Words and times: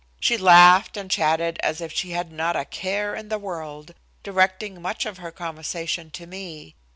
She 0.19 0.35
laughed 0.35 0.97
and 0.97 1.11
chatted 1.11 1.59
as 1.61 1.79
if 1.79 1.93
she 1.93 2.09
had 2.09 2.31
not 2.31 2.55
a 2.55 2.65
care 2.65 3.13
in 3.13 3.29
the 3.29 3.37
world, 3.37 3.93
directing 4.23 4.81
much 4.81 5.05
of 5.05 5.19
her 5.19 5.29
conversation 5.31 6.09
to 6.09 6.25
me. 6.25 6.73